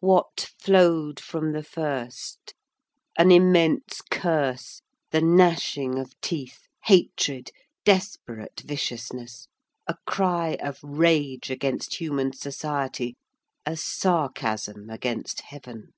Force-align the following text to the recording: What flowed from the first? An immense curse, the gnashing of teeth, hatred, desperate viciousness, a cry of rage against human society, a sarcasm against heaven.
What 0.00 0.50
flowed 0.60 1.18
from 1.18 1.52
the 1.52 1.62
first? 1.62 2.52
An 3.16 3.30
immense 3.30 4.02
curse, 4.10 4.82
the 5.10 5.22
gnashing 5.22 5.98
of 5.98 6.12
teeth, 6.20 6.66
hatred, 6.84 7.50
desperate 7.82 8.60
viciousness, 8.60 9.48
a 9.86 9.94
cry 10.06 10.58
of 10.60 10.78
rage 10.82 11.50
against 11.50 11.94
human 11.94 12.34
society, 12.34 13.16
a 13.64 13.74
sarcasm 13.78 14.90
against 14.90 15.40
heaven. 15.40 15.94